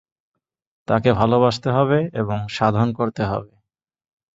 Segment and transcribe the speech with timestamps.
[0.87, 3.51] তাঁকে ভালবাসতে হবে এবং সাধন করতে হবে।